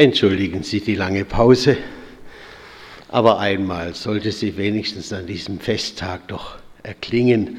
Entschuldigen 0.00 0.62
Sie 0.62 0.80
die 0.80 0.94
lange 0.94 1.26
Pause, 1.26 1.76
aber 3.08 3.38
einmal 3.38 3.94
sollte 3.94 4.32
sie 4.32 4.56
wenigstens 4.56 5.12
an 5.12 5.26
diesem 5.26 5.60
Festtag 5.60 6.26
doch 6.28 6.56
erklingen, 6.82 7.58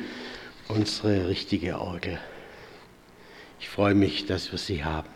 unsere 0.67 1.29
richtige 1.29 1.79
Orgel. 1.79 2.17
Ich 3.59 3.69
freue 3.69 3.93
mich, 3.93 4.25
dass 4.25 4.51
wir 4.51 4.57
sie 4.57 4.83
haben. 4.83 5.07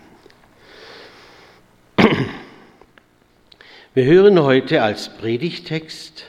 Wir 3.96 4.06
hören 4.06 4.40
heute 4.44 4.84
als 4.84 5.10
Predigtext, 5.18 6.26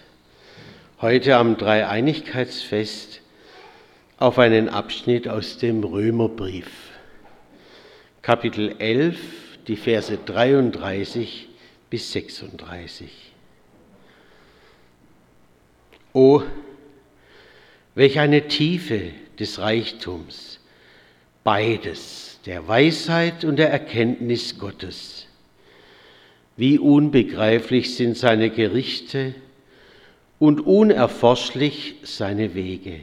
heute 1.03 1.37
am 1.37 1.59
Dreieinigkeitsfest, 1.59 3.21
auf 4.17 4.39
einen 4.39 4.71
Abschnitt 4.71 5.29
aus 5.29 5.59
dem 5.59 5.85
Römerbrief, 5.85 6.71
Kapitel 8.23 8.77
11, 8.79 9.19
die 9.69 9.77
Verse 9.77 10.17
33 10.17 11.49
bis 11.91 12.13
36. 12.13 13.11
O, 16.13 16.43
welch 17.95 18.19
eine 18.19 18.49
Tiefe 18.49 19.11
des 19.39 19.59
Reichtums, 19.59 20.61
beides, 21.45 22.41
der 22.47 22.67
Weisheit 22.69 23.45
und 23.45 23.57
der 23.57 23.71
Erkenntnis 23.71 24.59
Gottes. 24.59 25.27
Wie 26.57 26.79
unbegreiflich 26.79 27.97
sind 27.97 28.17
seine 28.17 28.51
Gerichte 28.51 29.35
und 30.39 30.61
unerforschlich 30.61 31.97
seine 32.03 32.55
Wege. 32.55 33.01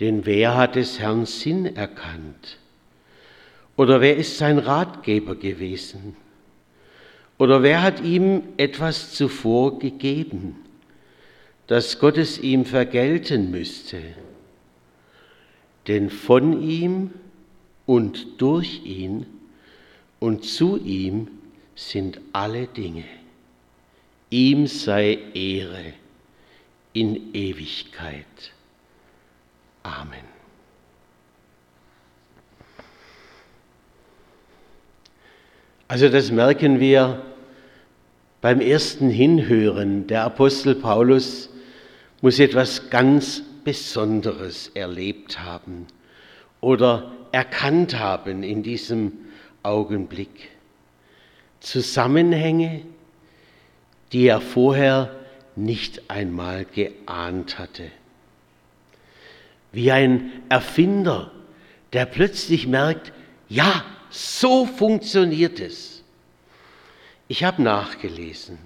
Denn 0.00 0.26
wer 0.26 0.56
hat 0.56 0.76
des 0.76 0.98
Herrn 0.98 1.26
Sinn 1.26 1.76
erkannt? 1.76 2.58
Oder 3.78 4.00
wer 4.00 4.16
ist 4.16 4.36
sein 4.36 4.58
Ratgeber 4.58 5.36
gewesen? 5.36 6.16
Oder 7.38 7.62
wer 7.62 7.80
hat 7.80 8.00
ihm 8.02 8.42
etwas 8.56 9.12
zuvor 9.12 9.78
gegeben, 9.78 10.56
dass 11.68 12.00
Gott 12.00 12.18
es 12.18 12.40
ihm 12.40 12.64
vergelten 12.64 13.52
müsste? 13.52 14.02
Denn 15.86 16.10
von 16.10 16.60
ihm 16.60 17.12
und 17.86 18.42
durch 18.42 18.84
ihn 18.84 19.26
und 20.18 20.44
zu 20.44 20.76
ihm 20.78 21.28
sind 21.76 22.20
alle 22.32 22.66
Dinge. 22.66 23.04
Ihm 24.28 24.66
sei 24.66 25.20
Ehre 25.34 25.92
in 26.94 27.32
Ewigkeit. 27.32 28.26
Amen. 29.84 30.37
Also 35.88 36.10
das 36.10 36.30
merken 36.30 36.80
wir 36.80 37.22
beim 38.42 38.60
ersten 38.60 39.08
Hinhören. 39.08 40.06
Der 40.06 40.24
Apostel 40.24 40.74
Paulus 40.74 41.48
muss 42.20 42.38
etwas 42.38 42.90
ganz 42.90 43.42
Besonderes 43.64 44.70
erlebt 44.74 45.40
haben 45.40 45.86
oder 46.60 47.10
erkannt 47.32 47.98
haben 47.98 48.42
in 48.42 48.62
diesem 48.62 49.12
Augenblick. 49.62 50.50
Zusammenhänge, 51.60 52.82
die 54.12 54.26
er 54.26 54.42
vorher 54.42 55.14
nicht 55.56 56.10
einmal 56.10 56.66
geahnt 56.66 57.58
hatte. 57.58 57.90
Wie 59.72 59.90
ein 59.90 60.30
Erfinder, 60.48 61.30
der 61.92 62.06
plötzlich 62.06 62.66
merkt, 62.66 63.12
ja, 63.48 63.84
so 64.10 64.66
funktioniert 64.66 65.60
es. 65.60 66.02
Ich 67.28 67.44
habe 67.44 67.62
nachgelesen. 67.62 68.58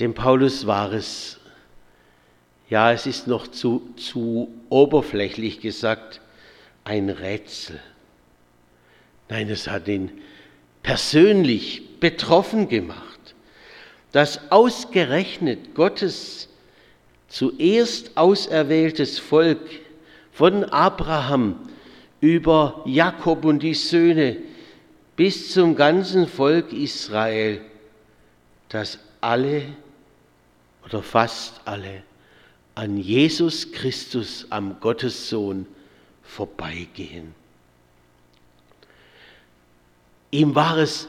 Dem 0.00 0.14
Paulus 0.14 0.66
war 0.66 0.92
es, 0.92 1.38
ja, 2.68 2.92
es 2.92 3.06
ist 3.06 3.26
noch 3.26 3.48
zu, 3.48 3.92
zu 3.96 4.48
oberflächlich 4.68 5.60
gesagt, 5.60 6.20
ein 6.84 7.08
Rätsel. 7.08 7.80
Nein, 9.28 9.48
es 9.48 9.68
hat 9.68 9.88
ihn 9.88 10.10
persönlich 10.82 12.00
betroffen 12.00 12.68
gemacht, 12.68 13.34
dass 14.10 14.50
ausgerechnet 14.50 15.74
Gottes 15.74 16.48
zuerst 17.28 18.16
auserwähltes 18.16 19.18
Volk 19.18 19.60
von 20.32 20.64
Abraham 20.64 21.56
über 22.22 22.82
Jakob 22.86 23.44
und 23.44 23.64
die 23.64 23.74
Söhne 23.74 24.36
bis 25.16 25.52
zum 25.52 25.74
ganzen 25.74 26.28
Volk 26.28 26.72
Israel, 26.72 27.60
dass 28.68 29.00
alle 29.20 29.64
oder 30.86 31.02
fast 31.02 31.60
alle 31.64 32.04
an 32.76 32.96
Jesus 32.96 33.72
Christus, 33.72 34.46
am 34.50 34.78
Gottessohn, 34.78 35.66
vorbeigehen. 36.22 37.34
Ihm 40.30 40.54
war 40.54 40.78
es, 40.78 41.08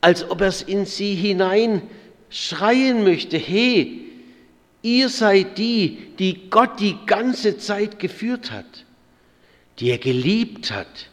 als 0.00 0.28
ob 0.28 0.40
er 0.40 0.48
es 0.48 0.60
in 0.60 0.86
sie 0.86 1.14
hinein 1.14 1.82
schreien 2.30 3.04
möchte, 3.04 3.36
he, 3.36 4.10
ihr 4.82 5.08
seid 5.08 5.56
die, 5.56 6.14
die 6.18 6.50
Gott 6.50 6.80
die 6.80 6.96
ganze 7.06 7.58
Zeit 7.58 8.00
geführt 8.00 8.50
hat 8.50 8.84
die 9.78 9.90
er 9.90 9.98
geliebt 9.98 10.70
hat, 10.70 11.08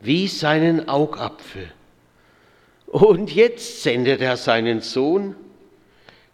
wie 0.00 0.28
seinen 0.28 0.88
Augapfel. 0.88 1.70
Und 2.86 3.34
jetzt 3.34 3.82
sendet 3.82 4.20
er 4.20 4.36
seinen 4.36 4.80
Sohn, 4.80 5.34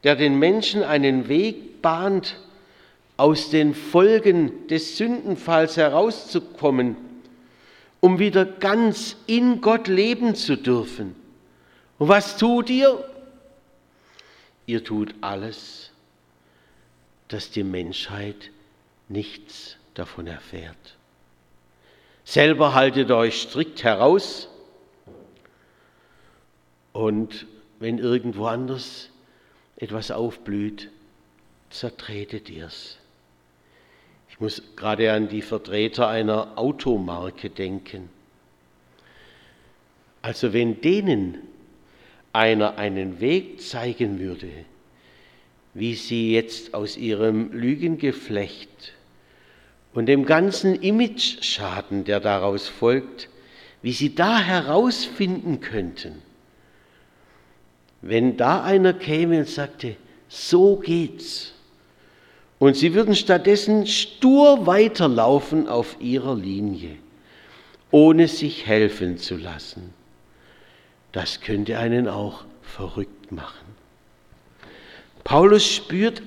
der 0.05 0.17
den 0.17 0.39
Menschen 0.39 0.83
einen 0.83 1.29
Weg 1.29 1.83
bahnt, 1.83 2.37
aus 3.17 3.51
den 3.51 3.75
Folgen 3.75 4.67
des 4.69 4.97
Sündenfalls 4.97 5.77
herauszukommen, 5.77 6.97
um 8.01 8.19
wieder 8.19 8.47
ganz 8.47 9.17
in 9.27 9.61
Gott 9.61 9.89
leben 9.89 10.35
zu 10.35 10.57
dürfen. 10.57 11.15
Und 11.99 12.09
was 12.09 12.39
tut 12.39 12.71
ihr? 12.71 13.05
Ihr 14.65 14.83
tut 14.83 15.15
alles, 15.21 15.91
dass 17.29 17.51
die 17.51 17.63
Menschheit 17.63 18.51
nichts 19.09 19.77
davon 19.95 20.27
erfährt. 20.27 20.97
Selber 22.31 22.75
haltet 22.75 23.11
euch 23.11 23.43
strikt 23.43 23.83
heraus 23.83 24.49
und 26.93 27.45
wenn 27.81 27.99
irgendwo 27.99 28.47
anders 28.47 29.11
etwas 29.75 30.13
aufblüht, 30.13 30.91
zertretet 31.71 32.49
ihr's. 32.49 32.99
Ich 34.29 34.39
muss 34.39 34.63
gerade 34.77 35.13
an 35.13 35.29
die 35.29 35.43
Vertreter 35.43 36.07
einer 36.07 36.57
Automarke 36.57 37.51
denken. 37.51 38.09
Also 40.23 40.53
wenn 40.53 40.81
denen 40.81 41.39
einer 42.33 42.79
einen 42.79 43.19
Weg 43.19 43.61
zeigen 43.61 44.21
würde, 44.21 44.53
wie 45.75 45.97
sie 45.97 46.33
jetzt 46.33 46.75
aus 46.75 46.97
ihrem 46.97 47.51
Lügengeflecht 47.51 48.93
und 49.93 50.07
dem 50.07 50.25
ganzen 50.25 50.75
Imageschaden, 50.75 52.05
der 52.05 52.21
daraus 52.21 52.69
folgt, 52.69 53.29
wie 53.83 53.93
sie 53.93 54.15
da 54.15 54.39
herausfinden 54.39 55.61
könnten. 55.61 56.23
Wenn 58.03 58.37
da 58.37 58.63
einer 58.63 58.93
käme 58.93 59.39
und 59.39 59.49
sagte, 59.49 59.97
so 60.29 60.77
geht's, 60.77 61.53
und 62.59 62.77
sie 62.77 62.93
würden 62.93 63.17
stattdessen 63.17 63.87
stur 63.87 64.67
weiterlaufen 64.67 65.67
auf 65.67 65.97
ihrer 65.99 66.37
Linie, 66.37 66.97
ohne 67.91 68.29
sich 68.29 68.67
helfen 68.67 69.17
zu 69.17 69.37
lassen, 69.37 69.95
das 71.13 71.41
könnte 71.41 71.79
einen 71.79 72.07
auch 72.07 72.45
verrückt 72.63 73.33
machen. 73.33 73.67
Paulus 75.25 75.67
spürt, 75.67 76.23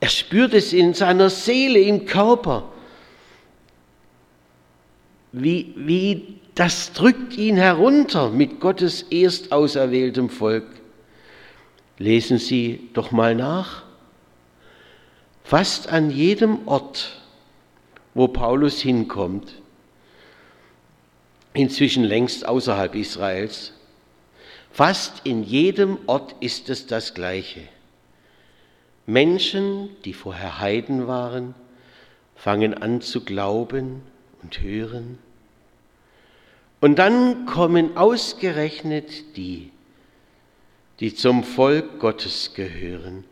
er 0.00 0.08
spürt 0.08 0.54
es 0.54 0.72
in 0.72 0.94
seiner 0.94 1.28
Seele, 1.28 1.78
im 1.78 2.06
Körper, 2.06 2.70
wie, 5.32 5.72
wie 5.76 6.40
das 6.54 6.92
drückt 6.92 7.36
ihn 7.36 7.56
herunter 7.56 8.30
mit 8.30 8.60
Gottes 8.60 9.02
erst 9.02 9.52
auserwähltem 9.52 10.28
Volk. 10.28 10.66
Lesen 11.98 12.38
Sie 12.38 12.90
doch 12.92 13.10
mal 13.10 13.34
nach. 13.34 13.84
Fast 15.44 15.88
an 15.88 16.10
jedem 16.10 16.66
Ort, 16.66 17.20
wo 18.14 18.28
Paulus 18.28 18.80
hinkommt, 18.80 19.54
inzwischen 21.54 22.04
längst 22.04 22.46
außerhalb 22.46 22.94
Israels, 22.94 23.72
fast 24.70 25.26
in 25.26 25.42
jedem 25.42 25.98
Ort 26.06 26.34
ist 26.40 26.68
es 26.70 26.86
das 26.86 27.14
Gleiche. 27.14 27.62
Menschen, 29.06 29.88
die 30.04 30.12
vorher 30.12 30.60
Heiden 30.60 31.06
waren, 31.08 31.54
fangen 32.36 32.74
an 32.74 33.00
zu 33.00 33.24
glauben 33.24 34.02
und 34.42 34.62
hören. 34.62 35.18
Und 36.80 36.98
dann 36.98 37.46
kommen 37.46 37.96
ausgerechnet 37.96 39.36
die, 39.36 39.70
die 41.00 41.14
zum 41.14 41.44
Volk 41.44 41.98
Gottes 42.00 42.54
gehören 42.54 43.24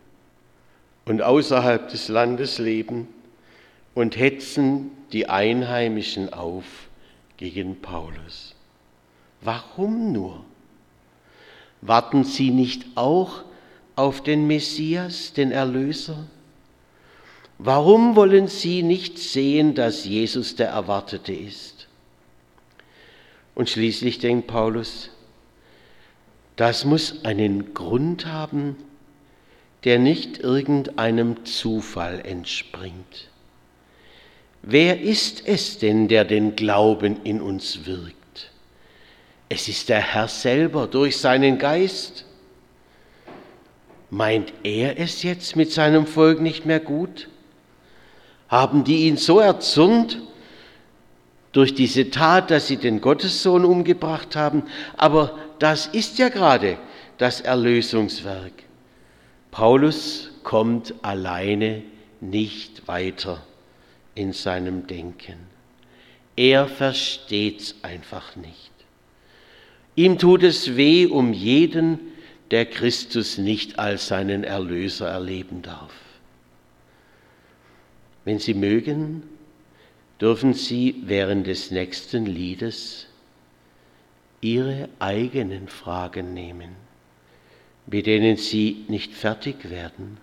und 1.06 1.22
außerhalb 1.22 1.88
des 1.88 2.08
Landes 2.08 2.58
leben 2.58 3.08
und 3.94 4.16
hetzen 4.16 4.90
die 5.12 5.28
Einheimischen 5.28 6.32
auf 6.32 6.64
gegen 7.38 7.80
Paulus. 7.80 8.54
Warum 9.40 10.12
nur? 10.12 10.44
Warten 11.80 12.24
sie 12.24 12.50
nicht 12.50 12.84
auch 12.96 13.44
auf 13.96 14.22
den 14.22 14.46
Messias, 14.46 15.32
den 15.32 15.52
Erlöser? 15.52 16.26
Warum 17.58 18.14
wollen 18.14 18.46
sie 18.46 18.84
nicht 18.84 19.18
sehen, 19.18 19.74
dass 19.74 20.04
Jesus 20.04 20.54
der 20.54 20.68
Erwartete 20.68 21.32
ist? 21.32 21.88
Und 23.56 23.68
schließlich 23.68 24.20
denkt 24.20 24.46
Paulus, 24.46 25.10
das 26.54 26.84
muss 26.84 27.24
einen 27.24 27.74
Grund 27.74 28.26
haben, 28.26 28.76
der 29.82 29.98
nicht 29.98 30.38
irgendeinem 30.38 31.44
Zufall 31.44 32.20
entspringt. 32.24 33.28
Wer 34.62 35.00
ist 35.00 35.46
es 35.46 35.78
denn, 35.78 36.06
der 36.08 36.24
den 36.24 36.54
Glauben 36.54 37.22
in 37.24 37.40
uns 37.40 37.86
wirkt? 37.86 38.52
Es 39.48 39.66
ist 39.68 39.88
der 39.88 40.00
Herr 40.00 40.28
selber 40.28 40.86
durch 40.86 41.16
seinen 41.16 41.58
Geist. 41.58 42.24
Meint 44.10 44.52
er 44.62 44.98
es 44.98 45.22
jetzt 45.22 45.56
mit 45.56 45.72
seinem 45.72 46.06
Volk 46.06 46.40
nicht 46.40 46.66
mehr 46.66 46.80
gut? 46.80 47.28
Haben 48.48 48.84
die 48.84 49.06
ihn 49.06 49.16
so 49.16 49.40
erzürnt 49.40 50.20
durch 51.52 51.74
diese 51.74 52.10
Tat, 52.10 52.50
dass 52.50 52.66
sie 52.66 52.78
den 52.78 53.00
Gottessohn 53.00 53.64
umgebracht 53.64 54.36
haben? 54.36 54.62
Aber 54.96 55.38
das 55.58 55.86
ist 55.86 56.18
ja 56.18 56.28
gerade 56.28 56.78
das 57.18 57.40
Erlösungswerk. 57.40 58.52
Paulus 59.50 60.30
kommt 60.42 60.94
alleine 61.02 61.82
nicht 62.20 62.88
weiter 62.88 63.42
in 64.14 64.32
seinem 64.32 64.86
Denken. 64.86 65.36
Er 66.36 66.68
versteht's 66.68 67.74
einfach 67.82 68.36
nicht. 68.36 68.70
Ihm 69.94 70.18
tut 70.18 70.44
es 70.44 70.76
weh 70.76 71.06
um 71.06 71.32
jeden, 71.32 71.98
der 72.50 72.66
Christus 72.66 73.36
nicht 73.36 73.78
als 73.78 74.08
seinen 74.08 74.44
Erlöser 74.44 75.08
erleben 75.08 75.62
darf. 75.62 75.92
Wenn 78.28 78.40
Sie 78.40 78.52
mögen, 78.52 79.22
dürfen 80.20 80.52
Sie 80.52 80.96
während 81.06 81.46
des 81.46 81.70
nächsten 81.70 82.26
Liedes 82.26 83.06
Ihre 84.42 84.90
eigenen 84.98 85.66
Fragen 85.66 86.34
nehmen, 86.34 86.76
mit 87.86 88.04
denen 88.04 88.36
Sie 88.36 88.84
nicht 88.88 89.14
fertig 89.14 89.70
werden, 89.70 90.18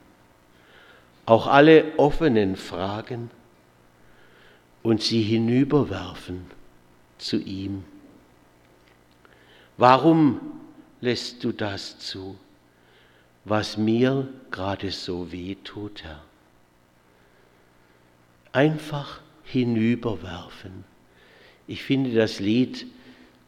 auch 1.26 1.48
alle 1.48 1.98
offenen 1.98 2.58
Fragen 2.58 3.32
und 4.84 5.02
sie 5.02 5.24
hinüberwerfen 5.24 6.46
zu 7.18 7.38
ihm. 7.38 7.86
Warum 9.78 10.42
lässt 11.02 11.44
du 11.44 11.52
das 11.52 11.98
zu, 11.98 12.38
was 13.46 13.78
mir 13.78 14.28
gerade 14.52 14.92
so 14.92 15.32
weh 15.32 15.56
tut, 15.64 16.04
Herr? 16.04 16.25
Einfach 18.56 19.20
hinüberwerfen. 19.44 20.86
Ich 21.68 21.84
finde 21.84 22.16
das 22.16 22.40
Lied 22.40 22.88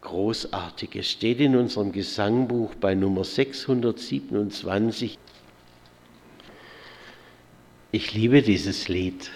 großartig. 0.02 0.96
Es 0.96 1.10
steht 1.10 1.40
in 1.40 1.56
unserem 1.56 1.92
Gesangbuch 1.92 2.76
bei 2.76 2.94
Nummer 2.94 3.24
627. 3.24 5.18
Ich 7.92 8.14
liebe 8.14 8.42
dieses 8.42 8.90
Lied, 8.90 9.32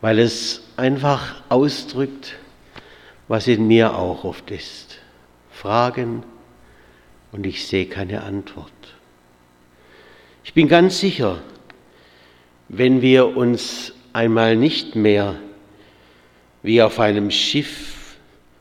weil 0.00 0.20
es 0.20 0.62
einfach 0.76 1.42
ausdrückt, 1.48 2.36
was 3.26 3.48
in 3.48 3.66
mir 3.66 3.96
auch 3.96 4.22
oft 4.24 4.50
ist. 4.50 4.98
Fragen 5.50 6.22
und 7.32 7.46
ich 7.46 7.66
sehe 7.66 7.86
keine 7.86 8.22
Antwort. 8.22 8.70
Ich 10.44 10.54
bin 10.54 10.68
ganz 10.68 11.00
sicher, 11.00 11.42
wenn 12.68 13.02
wir 13.02 13.36
uns 13.36 13.92
einmal 14.14 14.56
nicht 14.56 14.94
mehr 14.94 15.36
wie 16.62 16.80
auf 16.80 16.98
einem 16.98 17.30
Schiff 17.30 18.16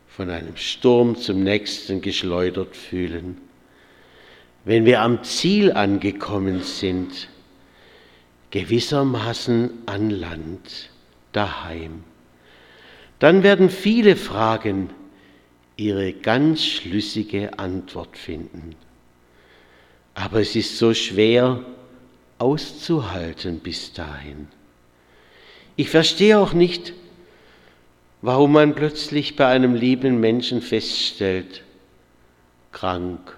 von 0.10 0.30
einem 0.30 0.58
Sturm 0.58 1.16
zum 1.16 1.44
nächsten 1.44 2.02
geschleudert 2.02 2.76
fühlen. 2.76 3.38
Wenn 4.66 4.86
wir 4.86 5.02
am 5.02 5.24
Ziel 5.24 5.72
angekommen 5.72 6.64
sind, 6.64 7.30
gewissermaßen 8.52 9.70
an 9.86 10.10
Land, 10.10 10.90
daheim, 11.32 12.04
dann 13.20 13.44
werden 13.44 13.70
viele 13.70 14.16
Fragen 14.16 14.90
ihre 15.78 16.14
ganz 16.14 16.64
schlüssige 16.66 17.58
Antwort 17.58 18.18
finden. 18.18 18.76
Aber 20.14 20.42
es 20.42 20.56
ist 20.56 20.78
so 20.78 20.94
schwer 20.94 21.64
auszuhalten 22.38 23.60
bis 23.60 23.94
dahin. 23.94 24.48
Ich 25.75 25.90
verstehe 25.90 26.38
auch 26.38 26.54
nicht, 26.54 26.94
warum 28.22 28.52
man 28.54 28.75
plötzlich 28.75 29.36
bei 29.36 29.48
einem 29.48 29.75
lieben 29.75 30.20
Menschen 30.20 30.62
feststellt, 30.62 31.64
krank, 32.72 33.38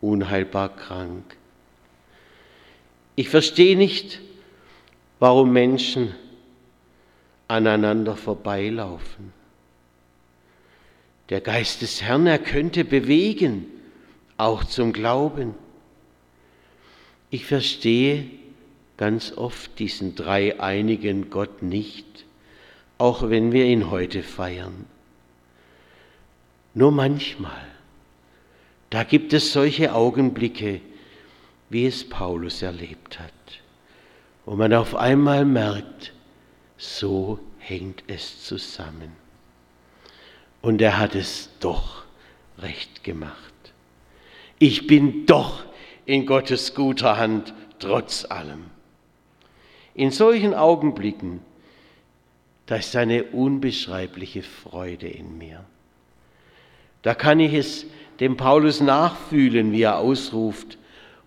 unheilbar 0.00 0.74
krank. 0.74 1.36
Ich 3.16 3.28
verstehe 3.28 3.76
nicht, 3.76 4.20
warum 5.18 5.52
Menschen 5.52 6.14
aneinander 7.48 8.16
vorbeilaufen. 8.16 9.32
Der 11.28 11.40
Geist 11.40 11.82
des 11.82 12.02
Herrn, 12.02 12.26
er 12.26 12.38
könnte 12.38 12.84
bewegen, 12.84 13.66
auch 14.36 14.64
zum 14.64 14.92
Glauben. 14.92 15.54
Ich 17.30 17.46
verstehe 17.46 18.24
ganz 19.02 19.32
oft 19.36 19.80
diesen 19.80 20.14
dreieinigen 20.14 21.28
Gott 21.28 21.60
nicht, 21.60 22.24
auch 22.98 23.28
wenn 23.30 23.50
wir 23.50 23.64
ihn 23.64 23.90
heute 23.90 24.22
feiern. 24.22 24.86
Nur 26.72 26.92
manchmal, 26.92 27.66
da 28.90 29.02
gibt 29.02 29.32
es 29.32 29.52
solche 29.52 29.92
Augenblicke, 29.92 30.80
wie 31.68 31.84
es 31.84 32.08
Paulus 32.08 32.62
erlebt 32.62 33.18
hat, 33.18 33.32
wo 34.44 34.54
man 34.54 34.72
auf 34.72 34.94
einmal 34.94 35.44
merkt, 35.46 36.12
so 36.76 37.40
hängt 37.58 38.04
es 38.06 38.44
zusammen. 38.44 39.16
Und 40.60 40.80
er 40.80 40.98
hat 40.98 41.16
es 41.16 41.50
doch 41.58 42.04
recht 42.56 43.02
gemacht. 43.02 43.34
Ich 44.60 44.86
bin 44.86 45.26
doch 45.26 45.64
in 46.06 46.24
Gottes 46.24 46.76
guter 46.76 47.16
Hand 47.16 47.52
trotz 47.80 48.24
allem. 48.24 48.71
In 49.94 50.10
solchen 50.10 50.54
Augenblicken, 50.54 51.40
da 52.66 52.76
ist 52.76 52.96
eine 52.96 53.24
unbeschreibliche 53.24 54.42
Freude 54.42 55.08
in 55.08 55.36
mir. 55.36 55.64
Da 57.02 57.14
kann 57.14 57.40
ich 57.40 57.52
es 57.52 57.86
dem 58.20 58.36
Paulus 58.36 58.80
nachfühlen, 58.80 59.72
wie 59.72 59.82
er 59.82 59.98
ausruft, 59.98 60.78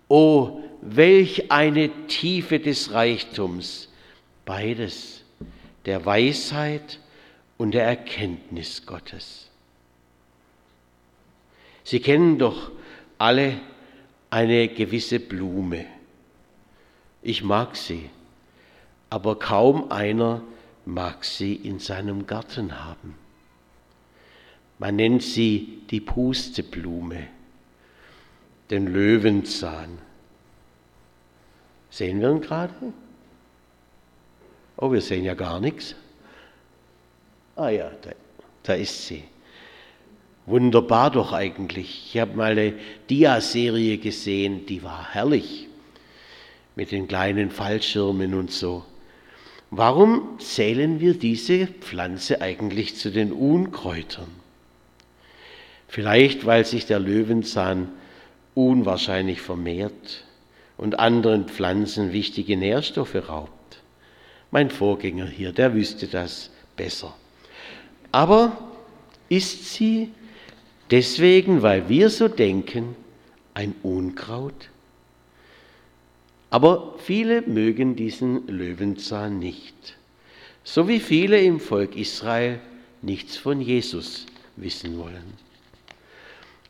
Oh, 0.08 0.60
welch 0.82 1.50
eine 1.50 1.90
Tiefe 2.06 2.60
des 2.60 2.92
Reichtums, 2.92 3.92
beides, 4.44 5.24
der 5.84 6.06
Weisheit 6.06 7.00
und 7.58 7.74
der 7.74 7.84
Erkenntnis 7.84 8.86
Gottes. 8.86 9.50
Sie 11.82 12.00
kennen 12.00 12.38
doch 12.38 12.70
alle 13.18 13.60
eine 14.30 14.68
gewisse 14.68 15.18
Blume. 15.18 15.86
Ich 17.22 17.42
mag 17.42 17.76
sie 17.76 18.10
aber 19.10 19.38
kaum 19.38 19.90
einer 19.90 20.42
mag 20.84 21.24
sie 21.24 21.54
in 21.54 21.78
seinem 21.78 22.26
Garten 22.26 22.84
haben. 22.84 23.14
Man 24.78 24.96
nennt 24.96 25.22
sie 25.22 25.82
die 25.90 26.00
Pusteblume, 26.00 27.26
den 28.70 28.86
Löwenzahn. 28.86 29.98
Sehen 31.90 32.20
wir 32.20 32.30
ihn 32.30 32.40
gerade? 32.40 32.74
Oh, 34.76 34.92
wir 34.92 35.00
sehen 35.00 35.24
ja 35.24 35.34
gar 35.34 35.60
nichts. 35.60 35.94
Ah 37.54 37.70
ja, 37.70 37.90
da, 38.02 38.10
da 38.62 38.74
ist 38.74 39.06
sie. 39.06 39.24
Wunderbar 40.44 41.10
doch 41.10 41.32
eigentlich. 41.32 42.14
Ich 42.14 42.20
habe 42.20 42.36
mal 42.36 42.52
eine 42.52 42.74
Dia-Serie 43.08 43.98
gesehen, 43.98 44.66
die 44.66 44.82
war 44.82 45.14
herrlich. 45.14 45.68
Mit 46.74 46.92
den 46.92 47.08
kleinen 47.08 47.50
Fallschirmen 47.50 48.34
und 48.34 48.52
so. 48.52 48.84
Warum 49.78 50.38
zählen 50.38 51.00
wir 51.00 51.12
diese 51.12 51.66
Pflanze 51.66 52.40
eigentlich 52.40 52.96
zu 52.96 53.10
den 53.10 53.30
Unkräutern? 53.30 54.30
Vielleicht, 55.86 56.46
weil 56.46 56.64
sich 56.64 56.86
der 56.86 56.98
Löwenzahn 56.98 57.90
unwahrscheinlich 58.54 59.42
vermehrt 59.42 60.24
und 60.78 60.98
anderen 60.98 61.44
Pflanzen 61.44 62.14
wichtige 62.14 62.56
Nährstoffe 62.56 63.28
raubt. 63.28 63.82
Mein 64.50 64.70
Vorgänger 64.70 65.26
hier, 65.26 65.52
der 65.52 65.74
wüsste 65.74 66.06
das 66.06 66.50
besser. 66.74 67.14
Aber 68.12 68.56
ist 69.28 69.74
sie 69.74 70.10
deswegen, 70.90 71.60
weil 71.60 71.90
wir 71.90 72.08
so 72.08 72.28
denken, 72.28 72.96
ein 73.52 73.74
Unkraut? 73.82 74.70
Aber 76.50 76.94
viele 76.98 77.42
mögen 77.42 77.96
diesen 77.96 78.46
Löwenzahn 78.46 79.38
nicht, 79.38 79.96
so 80.64 80.88
wie 80.88 81.00
viele 81.00 81.40
im 81.42 81.60
Volk 81.60 81.96
Israel 81.96 82.60
nichts 83.02 83.36
von 83.36 83.60
Jesus 83.60 84.26
wissen 84.56 84.98
wollen. 84.98 85.34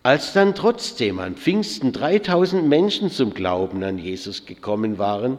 Als 0.03 0.33
dann 0.33 0.55
trotzdem 0.55 1.19
an 1.19 1.35
Pfingsten 1.35 1.93
3000 1.93 2.67
Menschen 2.67 3.11
zum 3.11 3.35
Glauben 3.35 3.83
an 3.83 3.99
Jesus 3.99 4.47
gekommen 4.47 4.99
waren, 4.99 5.39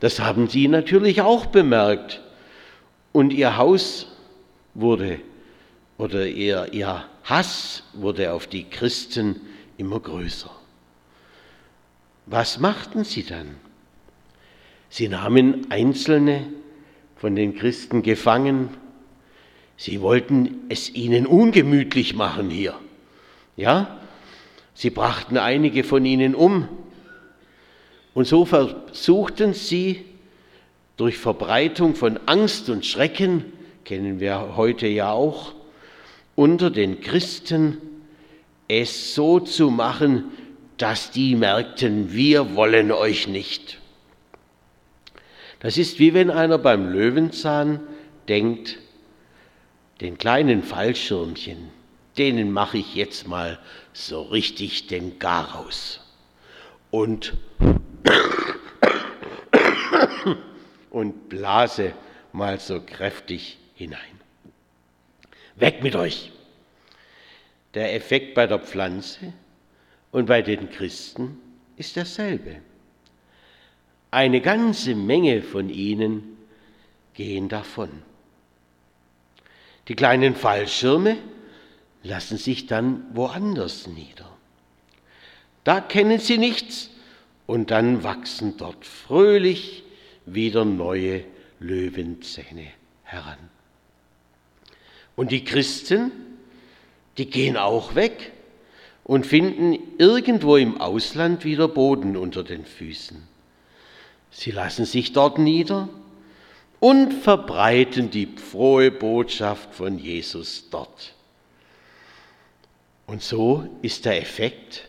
das 0.00 0.20
haben 0.20 0.48
sie 0.48 0.68
natürlich 0.68 1.22
auch 1.22 1.46
bemerkt. 1.46 2.20
Und 3.12 3.32
ihr 3.32 3.56
Haus 3.56 4.06
wurde, 4.74 5.20
oder 5.96 6.26
ihr, 6.26 6.68
ihr 6.72 7.04
Hass 7.24 7.82
wurde 7.94 8.32
auf 8.32 8.46
die 8.46 8.64
Christen 8.64 9.40
immer 9.76 9.98
größer. 9.98 10.57
Was 12.30 12.58
machten 12.58 13.04
sie 13.04 13.22
dann? 13.22 13.56
Sie 14.90 15.08
nahmen 15.08 15.70
Einzelne 15.70 16.44
von 17.16 17.34
den 17.34 17.54
Christen 17.54 18.02
gefangen. 18.02 18.68
Sie 19.78 20.02
wollten 20.02 20.66
es 20.68 20.90
ihnen 20.94 21.26
ungemütlich 21.26 22.14
machen 22.14 22.50
hier. 22.50 22.74
Ja, 23.56 23.98
sie 24.74 24.90
brachten 24.90 25.38
einige 25.38 25.84
von 25.84 26.04
ihnen 26.04 26.34
um. 26.34 26.68
Und 28.12 28.26
so 28.26 28.44
versuchten 28.44 29.54
sie 29.54 30.04
durch 30.98 31.16
Verbreitung 31.16 31.94
von 31.94 32.18
Angst 32.26 32.68
und 32.68 32.84
Schrecken, 32.84 33.44
kennen 33.84 34.20
wir 34.20 34.54
heute 34.56 34.86
ja 34.86 35.12
auch, 35.12 35.54
unter 36.34 36.70
den 36.70 37.00
Christen 37.00 37.78
es 38.68 39.14
so 39.14 39.40
zu 39.40 39.70
machen, 39.70 40.24
dass 40.78 41.10
die 41.10 41.34
merkten, 41.34 42.12
wir 42.12 42.54
wollen 42.54 42.92
euch 42.92 43.26
nicht. 43.26 43.78
Das 45.60 45.76
ist 45.76 45.98
wie 45.98 46.14
wenn 46.14 46.30
einer 46.30 46.56
beim 46.56 46.92
Löwenzahn 46.92 47.80
denkt, 48.28 48.78
den 50.00 50.16
kleinen 50.16 50.62
Fallschirmchen, 50.62 51.70
denen 52.16 52.52
mache 52.52 52.78
ich 52.78 52.94
jetzt 52.94 53.26
mal 53.26 53.58
so 53.92 54.22
richtig 54.22 54.86
den 54.86 55.18
Garaus. 55.18 56.00
Und, 56.92 57.34
und 60.90 61.28
blase 61.28 61.92
mal 62.32 62.60
so 62.60 62.80
kräftig 62.80 63.58
hinein. 63.74 63.98
Weg 65.56 65.82
mit 65.82 65.96
euch! 65.96 66.30
Der 67.74 67.94
Effekt 67.94 68.34
bei 68.34 68.46
der 68.46 68.60
Pflanze 68.60 69.32
und 70.12 70.26
bei 70.26 70.42
den 70.42 70.70
Christen 70.70 71.40
ist 71.76 71.96
derselbe. 71.96 72.56
Eine 74.10 74.40
ganze 74.40 74.94
Menge 74.94 75.42
von 75.42 75.68
ihnen 75.68 76.38
gehen 77.14 77.48
davon. 77.48 77.90
Die 79.88 79.94
kleinen 79.94 80.34
Fallschirme 80.34 81.16
lassen 82.02 82.38
sich 82.38 82.66
dann 82.66 83.04
woanders 83.12 83.86
nieder. 83.86 84.30
Da 85.64 85.80
kennen 85.80 86.18
sie 86.18 86.38
nichts 86.38 86.90
und 87.46 87.70
dann 87.70 88.02
wachsen 88.02 88.56
dort 88.56 88.86
fröhlich 88.86 89.82
wieder 90.24 90.64
neue 90.64 91.24
Löwenzähne 91.60 92.68
heran. 93.02 93.38
Und 95.16 95.32
die 95.32 95.44
Christen, 95.44 96.12
die 97.16 97.28
gehen 97.28 97.56
auch 97.56 97.94
weg 97.94 98.32
und 99.08 99.26
finden 99.26 99.78
irgendwo 99.96 100.56
im 100.56 100.80
Ausland 100.80 101.42
wieder 101.42 101.66
Boden 101.66 102.14
unter 102.16 102.44
den 102.44 102.66
Füßen. 102.66 103.26
Sie 104.30 104.50
lassen 104.50 104.84
sich 104.84 105.14
dort 105.14 105.38
nieder 105.38 105.88
und 106.78 107.14
verbreiten 107.14 108.10
die 108.10 108.26
frohe 108.26 108.90
Botschaft 108.90 109.74
von 109.74 109.98
Jesus 109.98 110.68
dort. 110.70 111.14
Und 113.06 113.22
so 113.22 113.66
ist 113.80 114.04
der 114.04 114.20
Effekt, 114.20 114.86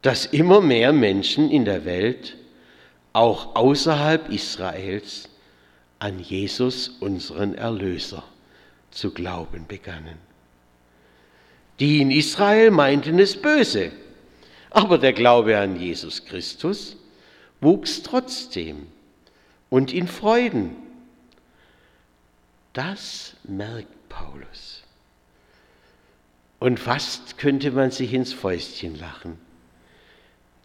dass 0.00 0.24
immer 0.24 0.62
mehr 0.62 0.94
Menschen 0.94 1.50
in 1.50 1.66
der 1.66 1.84
Welt, 1.84 2.38
auch 3.12 3.54
außerhalb 3.54 4.30
Israels, 4.30 5.28
an 5.98 6.20
Jesus, 6.20 6.88
unseren 6.88 7.54
Erlöser, 7.54 8.24
zu 8.90 9.10
glauben 9.10 9.66
begannen. 9.68 10.29
Die 11.80 12.02
in 12.02 12.10
Israel 12.10 12.70
meinten 12.70 13.18
es 13.18 13.40
böse, 13.40 13.90
aber 14.68 14.98
der 14.98 15.14
Glaube 15.14 15.58
an 15.58 15.80
Jesus 15.80 16.26
Christus 16.26 16.96
wuchs 17.62 18.02
trotzdem 18.02 18.86
und 19.70 19.92
in 19.92 20.06
Freuden. 20.06 20.76
Das 22.74 23.34
merkt 23.44 24.08
Paulus. 24.10 24.82
Und 26.58 26.78
fast 26.78 27.38
könnte 27.38 27.70
man 27.70 27.90
sich 27.90 28.12
ins 28.12 28.34
Fäustchen 28.34 28.98
lachen. 28.98 29.38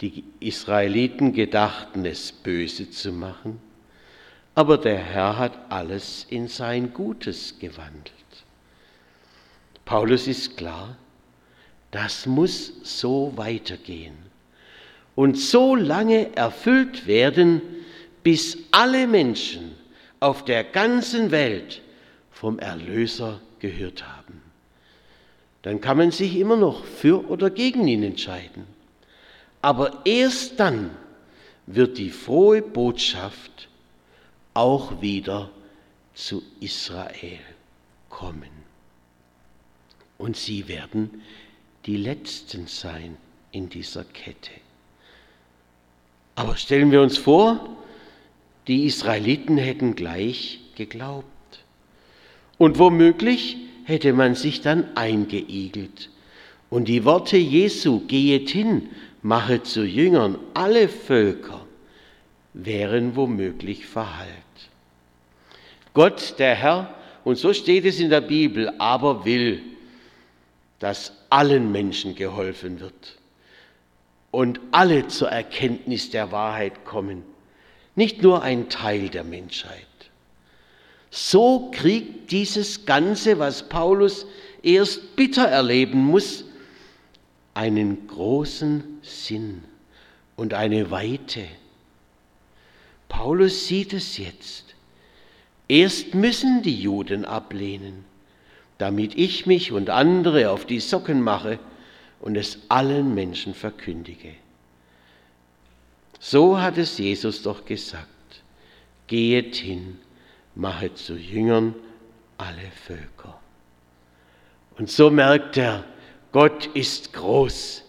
Die 0.01 0.25
Israeliten 0.41 1.31
gedachten 1.31 2.05
es 2.05 2.33
böse 2.33 2.91
zu 2.91 3.13
machen, 3.13 3.61
aber 4.53 4.77
der 4.77 4.97
Herr 4.97 5.37
hat 5.37 5.71
alles 5.71 6.27
in 6.29 6.49
sein 6.49 6.93
Gutes 6.93 7.57
gewandelt. 7.59 8.11
Paulus 9.85 10.27
ist 10.27 10.57
klar, 10.57 10.97
das 11.95 12.25
muss 12.25 12.73
so 12.83 13.33
weitergehen 13.35 14.17
und 15.15 15.37
so 15.37 15.75
lange 15.75 16.35
erfüllt 16.35 17.07
werden, 17.07 17.61
bis 18.23 18.57
alle 18.71 19.07
Menschen 19.07 19.75
auf 20.19 20.43
der 20.45 20.63
ganzen 20.63 21.31
Welt 21.31 21.81
vom 22.31 22.59
Erlöser 22.59 23.39
gehört 23.59 24.05
haben 24.05 24.25
dann 25.65 25.81
kann 25.81 25.97
man 25.97 26.11
sich 26.11 26.35
immer 26.35 26.57
noch 26.57 26.85
für 26.85 27.27
oder 27.27 27.49
gegen 27.49 27.87
ihn 27.87 28.03
entscheiden. 28.03 28.67
Aber 29.63 30.05
erst 30.05 30.59
dann 30.59 30.91
wird 31.65 31.97
die 31.97 32.11
frohe 32.11 32.61
Botschaft 32.61 33.67
auch 34.53 35.01
wieder 35.01 35.49
zu 36.13 36.43
Israel 36.59 37.39
kommen. 38.09 38.51
Und 40.19 40.37
sie 40.37 40.67
werden 40.67 41.23
die 41.85 41.97
Letzten 41.97 42.67
sein 42.67 43.17
in 43.51 43.69
dieser 43.69 44.03
Kette. 44.03 44.51
Aber 46.35 46.57
stellen 46.57 46.91
wir 46.91 47.01
uns 47.01 47.17
vor, 47.17 47.77
die 48.67 48.85
Israeliten 48.85 49.57
hätten 49.57 49.95
gleich 49.95 50.59
geglaubt. 50.75 51.25
Und 52.57 52.79
womöglich 52.79 53.57
hätte 53.83 54.13
man 54.13 54.35
sich 54.35 54.61
dann 54.61 54.95
eingeigelt. 54.95 56.09
Und 56.69 56.87
die 56.87 57.05
Worte 57.05 57.37
Jesu, 57.37 58.01
gehet 58.07 58.49
hin, 58.49 58.89
mache 59.21 59.63
zu 59.63 59.85
Jüngern 59.85 60.37
alle 60.53 60.89
Völker, 60.89 61.65
wären 62.53 63.15
womöglich 63.15 63.85
verhallt. 63.85 64.29
Gott, 65.93 66.35
der 66.39 66.55
Herr, 66.55 66.95
und 67.23 67.37
so 67.37 67.53
steht 67.53 67.85
es 67.85 67.99
in 67.99 68.09
der 68.09 68.21
Bibel, 68.21 68.73
aber 68.79 69.25
will, 69.25 69.61
dass 70.85 71.13
allen 71.31 71.71
Menschen 71.71 72.13
geholfen 72.13 72.79
wird 72.79 73.17
und 74.29 74.59
alle 74.69 75.07
zur 75.07 75.29
Erkenntnis 75.29 76.11
der 76.11 76.31
Wahrheit 76.31 76.85
kommen, 76.85 77.23
nicht 77.95 78.21
nur 78.21 78.43
ein 78.43 78.69
Teil 78.69 79.09
der 79.09 79.23
Menschheit. 79.23 79.87
So 81.09 81.71
kriegt 81.71 82.29
dieses 82.29 82.85
Ganze, 82.85 83.39
was 83.39 83.67
Paulus 83.67 84.27
erst 84.61 85.15
bitter 85.15 85.47
erleben 85.47 86.05
muss, 86.05 86.45
einen 87.55 88.05
großen 88.05 88.99
Sinn 89.01 89.63
und 90.35 90.53
eine 90.53 90.91
Weite. 90.91 91.47
Paulus 93.09 93.65
sieht 93.65 93.91
es 93.91 94.19
jetzt. 94.19 94.75
Erst 95.67 96.13
müssen 96.13 96.61
die 96.61 96.79
Juden 96.79 97.25
ablehnen, 97.25 98.05
damit 98.77 99.15
ich 99.17 99.45
mich 99.45 99.71
und 99.71 99.89
andere 99.89 100.49
auf 100.49 100.65
die 100.65 100.79
Socken 100.79 101.21
mache 101.21 101.59
und 102.19 102.35
es 102.35 102.59
allen 102.69 103.13
Menschen 103.13 103.53
verkündige. 103.53 104.33
So 106.19 106.59
hat 106.59 106.77
es 106.77 106.97
Jesus 106.97 107.43
doch 107.43 107.65
gesagt. 107.65 108.09
Gehet 109.07 109.55
hin 109.55 109.99
mache 110.55 110.93
zu 110.93 111.15
Jüngern 111.15 111.75
alle 112.37 112.71
Völker. 112.85 113.39
Und 114.77 114.89
so 114.89 115.09
merkt 115.09 115.57
er, 115.57 115.83
Gott 116.31 116.67
ist 116.73 117.13
groß. 117.13 117.83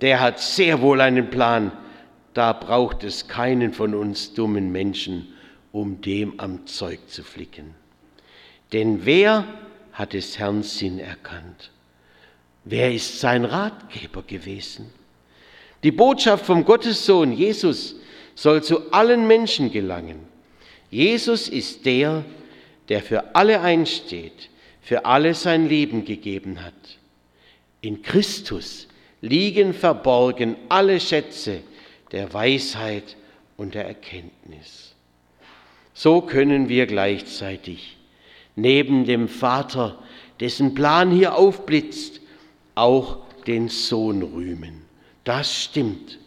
Der 0.00 0.20
hat 0.20 0.38
sehr 0.38 0.80
wohl 0.80 1.00
einen 1.00 1.30
Plan. 1.30 1.72
Da 2.34 2.52
braucht 2.52 3.02
es 3.02 3.26
keinen 3.26 3.72
von 3.72 3.94
uns 3.94 4.34
dummen 4.34 4.70
Menschen, 4.70 5.34
um 5.72 6.00
dem 6.00 6.38
am 6.38 6.66
Zeug 6.66 7.00
zu 7.08 7.24
flicken. 7.24 7.74
Denn 8.72 9.04
wer 9.04 9.44
hat 10.00 10.14
des 10.14 10.38
Herrn 10.38 10.62
Sinn 10.62 10.98
erkannt? 10.98 11.70
Wer 12.64 12.92
ist 12.92 13.20
sein 13.20 13.44
Ratgeber 13.44 14.22
gewesen? 14.22 14.90
Die 15.82 15.92
Botschaft 15.92 16.46
vom 16.46 16.64
Gottessohn 16.64 17.32
Jesus 17.32 17.96
soll 18.34 18.62
zu 18.62 18.92
allen 18.92 19.26
Menschen 19.26 19.70
gelangen. 19.70 20.26
Jesus 20.90 21.48
ist 21.48 21.84
der, 21.84 22.24
der 22.88 23.02
für 23.02 23.34
alle 23.34 23.60
einsteht, 23.60 24.48
für 24.80 25.04
alle 25.04 25.34
sein 25.34 25.68
Leben 25.68 26.06
gegeben 26.06 26.64
hat. 26.64 26.72
In 27.82 28.02
Christus 28.02 28.88
liegen 29.20 29.74
verborgen 29.74 30.56
alle 30.70 30.98
Schätze 30.98 31.60
der 32.12 32.32
Weisheit 32.32 33.16
und 33.58 33.74
der 33.74 33.86
Erkenntnis. 33.86 34.94
So 35.92 36.22
können 36.22 36.70
wir 36.70 36.86
gleichzeitig 36.86 37.98
neben 38.60 39.04
dem 39.04 39.28
Vater, 39.28 39.98
dessen 40.40 40.74
Plan 40.74 41.10
hier 41.10 41.34
aufblitzt, 41.34 42.20
auch 42.74 43.18
den 43.46 43.68
Sohn 43.68 44.22
rühmen. 44.22 44.82
Das 45.24 45.62
stimmt. 45.64 46.18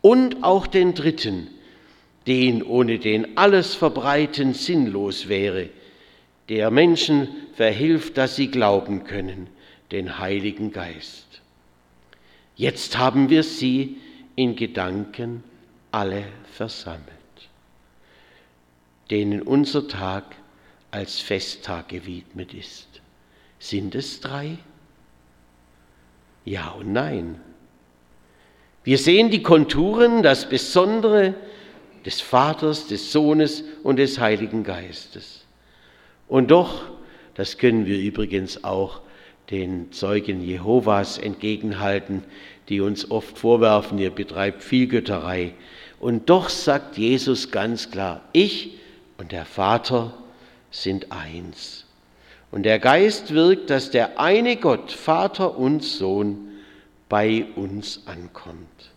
Und 0.00 0.44
auch 0.44 0.66
den 0.66 0.94
dritten, 0.94 1.48
den 2.26 2.62
ohne 2.62 2.98
den 2.98 3.36
alles 3.36 3.74
Verbreiten 3.74 4.54
sinnlos 4.54 5.28
wäre, 5.28 5.70
der 6.48 6.70
Menschen 6.70 7.28
verhilft, 7.54 8.16
dass 8.16 8.36
sie 8.36 8.50
glauben 8.50 9.04
können, 9.04 9.48
den 9.90 10.18
Heiligen 10.18 10.72
Geist. 10.72 11.26
Jetzt 12.56 12.98
haben 12.98 13.30
wir 13.30 13.42
sie 13.42 13.96
in 14.36 14.56
Gedanken 14.56 15.42
alle 15.90 16.24
versammelt, 16.52 17.02
denen 19.10 19.42
unser 19.42 19.88
Tag 19.88 20.24
als 20.90 21.20
Festtag 21.20 21.88
gewidmet 21.88 22.54
ist. 22.54 23.00
Sind 23.58 23.94
es 23.94 24.20
drei? 24.20 24.58
Ja 26.44 26.70
und 26.70 26.92
nein. 26.92 27.40
Wir 28.84 28.98
sehen 28.98 29.30
die 29.30 29.42
Konturen, 29.42 30.22
das 30.22 30.48
Besondere 30.48 31.34
des 32.06 32.20
Vaters, 32.20 32.86
des 32.86 33.12
Sohnes 33.12 33.64
und 33.82 33.96
des 33.96 34.18
Heiligen 34.18 34.64
Geistes. 34.64 35.44
Und 36.26 36.50
doch, 36.50 36.84
das 37.34 37.58
können 37.58 37.86
wir 37.86 37.98
übrigens 37.98 38.64
auch 38.64 39.00
den 39.50 39.92
Zeugen 39.92 40.42
Jehovas 40.42 41.18
entgegenhalten, 41.18 42.22
die 42.68 42.80
uns 42.80 43.10
oft 43.10 43.38
vorwerfen, 43.38 43.98
ihr 43.98 44.10
betreibt 44.10 44.62
viel 44.62 44.86
Götterei. 44.86 45.54
Und 46.00 46.30
doch 46.30 46.48
sagt 46.48 46.96
Jesus 46.98 47.50
ganz 47.50 47.90
klar, 47.90 48.22
ich 48.32 48.78
und 49.16 49.32
der 49.32 49.44
Vater 49.44 50.14
sind 50.70 51.12
eins. 51.12 51.84
Und 52.50 52.62
der 52.62 52.78
Geist 52.78 53.34
wirkt, 53.34 53.70
dass 53.70 53.90
der 53.90 54.18
eine 54.18 54.56
Gott, 54.56 54.90
Vater 54.90 55.56
und 55.56 55.82
Sohn, 55.82 56.48
bei 57.08 57.46
uns 57.56 58.02
ankommt. 58.06 58.90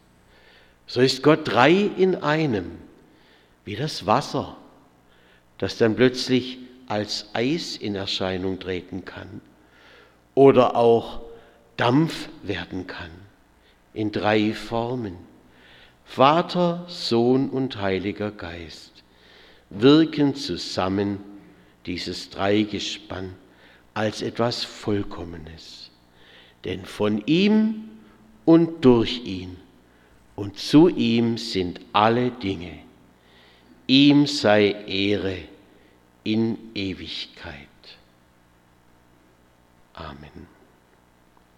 So 0.87 1.01
ist 1.01 1.23
Gott 1.23 1.47
drei 1.47 1.71
in 1.71 2.15
einem, 2.15 2.77
wie 3.63 3.75
das 3.75 4.05
Wasser, 4.05 4.57
das 5.57 5.77
dann 5.77 5.95
plötzlich 5.95 6.57
als 6.87 7.29
Eis 7.33 7.77
in 7.77 7.95
Erscheinung 7.95 8.59
treten 8.59 9.05
kann 9.05 9.39
oder 10.35 10.75
auch 10.75 11.21
Dampf 11.77 12.29
werden 12.43 12.87
kann, 12.87 13.11
in 13.93 14.11
drei 14.11 14.53
Formen. 14.53 15.15
Vater, 16.03 16.83
Sohn 16.87 17.49
und 17.49 17.81
Heiliger 17.81 18.31
Geist 18.31 18.91
wirken 19.69 20.35
zusammen 20.35 21.19
dieses 21.85 22.29
Dreigespann 22.29 23.35
als 23.93 24.21
etwas 24.21 24.63
Vollkommenes. 24.63 25.91
Denn 26.63 26.85
von 26.85 27.23
ihm 27.25 27.89
und 28.45 28.85
durch 28.85 29.23
ihn 29.23 29.57
und 30.35 30.57
zu 30.57 30.89
ihm 30.89 31.37
sind 31.37 31.79
alle 31.93 32.31
Dinge. 32.31 32.79
Ihm 33.87 34.27
sei 34.27 34.71
Ehre 34.87 35.37
in 36.23 36.57
Ewigkeit. 36.73 37.67
Amen. 39.93 40.50